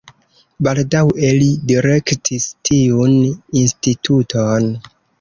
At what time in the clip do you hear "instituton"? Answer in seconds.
3.65-4.71